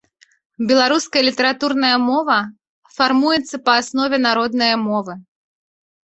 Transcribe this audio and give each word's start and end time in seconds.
Беларуская 0.69 1.21
літаратурная 1.27 1.91
мова 2.07 2.39
фармуецца 2.97 3.55
па 3.69 3.77
аснове 3.83 4.17
народнае 4.29 4.73
мовы. 4.89 5.13